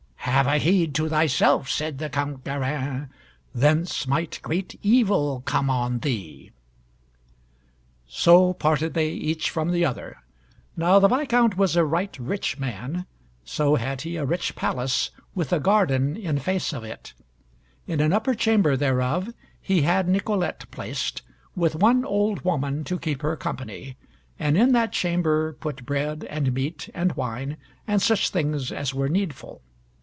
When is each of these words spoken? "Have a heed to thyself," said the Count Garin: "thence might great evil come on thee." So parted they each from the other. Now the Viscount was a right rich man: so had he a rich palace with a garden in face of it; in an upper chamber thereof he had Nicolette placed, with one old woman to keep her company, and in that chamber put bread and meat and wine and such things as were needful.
"Have 0.25 0.45
a 0.47 0.57
heed 0.57 0.95
to 0.95 1.07
thyself," 1.07 1.69
said 1.69 1.99
the 1.99 2.09
Count 2.09 2.43
Garin: 2.43 3.09
"thence 3.53 4.07
might 4.07 4.39
great 4.41 4.79
evil 4.81 5.41
come 5.45 5.69
on 5.69 5.99
thee." 5.99 6.51
So 8.07 8.53
parted 8.53 8.95
they 8.95 9.09
each 9.09 9.49
from 9.51 9.69
the 9.69 9.85
other. 9.85 10.17
Now 10.75 10.97
the 10.97 11.07
Viscount 11.07 11.57
was 11.57 11.75
a 11.75 11.85
right 11.85 12.17
rich 12.17 12.57
man: 12.57 13.05
so 13.43 13.75
had 13.75 14.01
he 14.01 14.15
a 14.15 14.25
rich 14.25 14.55
palace 14.55 15.11
with 15.35 15.53
a 15.53 15.59
garden 15.59 16.15
in 16.15 16.39
face 16.39 16.73
of 16.73 16.83
it; 16.83 17.13
in 17.85 17.99
an 17.99 18.11
upper 18.13 18.33
chamber 18.33 18.75
thereof 18.75 19.31
he 19.61 19.83
had 19.83 20.07
Nicolette 20.07 20.65
placed, 20.71 21.21
with 21.55 21.75
one 21.75 22.03
old 22.03 22.43
woman 22.43 22.83
to 22.85 22.97
keep 22.97 23.21
her 23.21 23.35
company, 23.35 23.95
and 24.39 24.57
in 24.57 24.71
that 24.71 24.91
chamber 24.91 25.53
put 25.53 25.85
bread 25.85 26.23
and 26.29 26.51
meat 26.51 26.89
and 26.95 27.11
wine 27.13 27.57
and 27.85 28.01
such 28.01 28.29
things 28.31 28.71
as 28.71 28.91
were 28.91 29.09
needful. 29.09 29.61